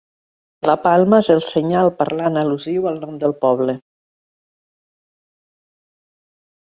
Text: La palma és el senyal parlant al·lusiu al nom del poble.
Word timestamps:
La 0.69 0.75
palma 0.85 1.19
és 1.23 1.29
el 1.33 1.43
senyal 1.49 1.91
parlant 1.99 2.39
al·lusiu 2.43 2.89
al 2.93 2.99
nom 3.03 3.21
del 3.25 3.37
poble. 3.47 3.79